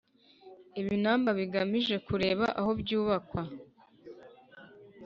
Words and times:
ibinamba 0.79 1.29
bigamije 1.39 1.95
kureba 2.07 2.45
ahobyubakwa. 2.59 3.41